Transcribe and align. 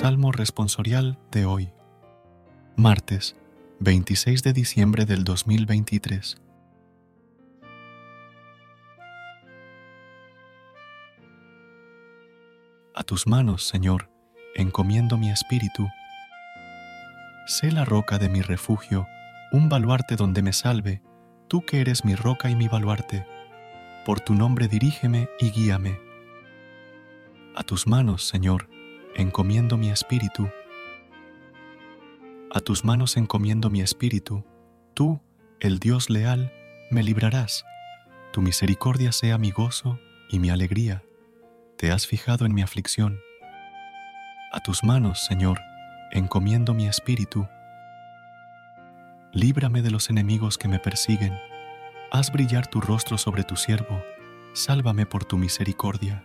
Salmo 0.00 0.32
responsorial 0.32 1.18
de 1.30 1.44
hoy, 1.44 1.74
martes 2.74 3.36
26 3.80 4.42
de 4.42 4.54
diciembre 4.54 5.04
del 5.04 5.24
2023. 5.24 6.40
A 12.94 13.02
tus 13.04 13.26
manos, 13.26 13.64
Señor, 13.64 14.10
encomiendo 14.54 15.18
mi 15.18 15.30
espíritu. 15.30 15.86
Sé 17.46 17.70
la 17.70 17.84
roca 17.84 18.16
de 18.16 18.30
mi 18.30 18.40
refugio, 18.40 19.06
un 19.52 19.68
baluarte 19.68 20.16
donde 20.16 20.40
me 20.40 20.54
salve, 20.54 21.02
tú 21.46 21.60
que 21.66 21.82
eres 21.82 22.06
mi 22.06 22.14
roca 22.14 22.48
y 22.48 22.56
mi 22.56 22.68
baluarte. 22.68 23.26
Por 24.06 24.20
tu 24.20 24.32
nombre 24.32 24.66
dirígeme 24.66 25.28
y 25.38 25.50
guíame. 25.50 26.00
A 27.54 27.62
tus 27.64 27.86
manos, 27.86 28.26
Señor, 28.26 28.70
encomiendo 29.14 29.76
mi 29.76 29.90
espíritu. 29.90 30.48
A 32.52 32.60
tus 32.60 32.84
manos 32.84 33.16
encomiendo 33.16 33.70
mi 33.70 33.80
espíritu. 33.80 34.44
Tú, 34.94 35.20
el 35.60 35.78
Dios 35.78 36.10
leal, 36.10 36.52
me 36.90 37.02
librarás. 37.02 37.64
Tu 38.32 38.42
misericordia 38.42 39.12
sea 39.12 39.38
mi 39.38 39.50
gozo 39.50 39.98
y 40.28 40.38
mi 40.38 40.50
alegría. 40.50 41.02
Te 41.76 41.92
has 41.92 42.06
fijado 42.06 42.46
en 42.46 42.54
mi 42.54 42.62
aflicción. 42.62 43.20
A 44.52 44.60
tus 44.60 44.82
manos, 44.84 45.24
Señor, 45.24 45.60
encomiendo 46.12 46.74
mi 46.74 46.86
espíritu. 46.86 47.46
Líbrame 49.32 49.82
de 49.82 49.90
los 49.90 50.10
enemigos 50.10 50.58
que 50.58 50.68
me 50.68 50.80
persiguen. 50.80 51.38
Haz 52.10 52.32
brillar 52.32 52.66
tu 52.66 52.80
rostro 52.80 53.16
sobre 53.16 53.44
tu 53.44 53.54
siervo. 53.54 54.02
Sálvame 54.52 55.06
por 55.06 55.24
tu 55.24 55.38
misericordia. 55.38 56.24